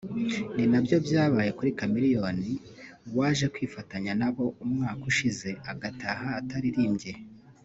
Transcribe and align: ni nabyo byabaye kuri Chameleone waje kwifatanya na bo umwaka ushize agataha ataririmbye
ni 0.55 0.65
nabyo 0.71 0.97
byabaye 1.05 1.49
kuri 1.57 1.69
Chameleone 1.77 2.49
waje 3.17 3.45
kwifatanya 3.53 4.11
na 4.21 4.29
bo 4.35 4.45
umwaka 4.63 5.01
ushize 5.11 5.49
agataha 5.71 6.27
ataririmbye 6.39 7.11